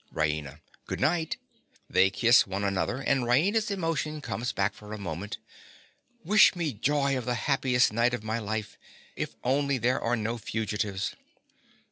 RAINA. 0.11 0.61
Good 0.87 0.99
night. 0.99 1.37
(They 1.87 2.09
kiss 2.09 2.47
one 2.47 2.63
another, 2.63 2.97
and 3.03 3.21
Raina's 3.21 3.69
emotion 3.69 4.19
comes 4.19 4.51
back 4.51 4.73
for 4.73 4.93
a 4.93 4.97
moment.) 4.97 5.37
Wish 6.25 6.55
me 6.55 6.73
joy 6.73 7.15
of 7.15 7.25
the 7.25 7.35
happiest 7.45 7.93
night 7.93 8.15
of 8.15 8.23
my 8.23 8.39
life—if 8.39 9.35
only 9.43 9.77
there 9.77 10.01
are 10.01 10.15
no 10.15 10.39
fugitives. 10.39 11.13